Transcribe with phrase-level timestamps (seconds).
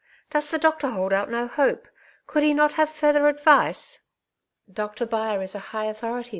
[0.31, 1.87] Does the doctor hold out no hope?
[2.25, 3.99] Could he not have further advice?"
[4.71, 6.29] '^ Doctor Byre is a high authority.